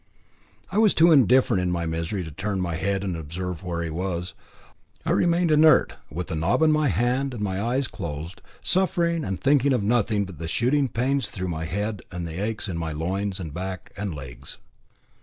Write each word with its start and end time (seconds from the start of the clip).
I 0.71 0.79
was 0.79 0.95
too 0.95 1.11
indifferent 1.11 1.61
in 1.61 1.69
my 1.69 1.85
misery 1.85 2.23
to 2.23 2.31
turn 2.31 2.59
my 2.59 2.73
head 2.73 3.03
and 3.03 3.15
observe 3.15 3.61
where 3.63 3.83
he 3.83 3.91
was. 3.91 4.33
I 5.05 5.11
remained 5.11 5.51
inert, 5.51 5.93
with 6.09 6.25
the 6.25 6.35
knob 6.35 6.63
in 6.63 6.71
my 6.71 6.87
hand, 6.87 7.35
and 7.35 7.43
my 7.43 7.61
eyes 7.61 7.87
closed, 7.87 8.41
suffering 8.63 9.23
and 9.23 9.39
thinking 9.39 9.73
of 9.73 9.83
nothing 9.83 10.25
but 10.25 10.39
the 10.39 10.47
shooting 10.47 10.87
pains 10.89 11.29
through 11.29 11.49
my 11.49 11.65
head 11.65 12.01
and 12.11 12.27
the 12.27 12.43
aches 12.43 12.67
in 12.67 12.79
my 12.79 12.91
loins 12.91 13.39
and 13.39 13.53
back 13.53 13.91
and 13.95 14.15
legs. 14.15 14.57